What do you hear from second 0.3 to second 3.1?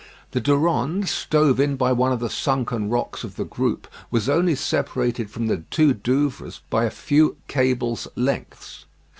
The Durande, stove in by one of the sunken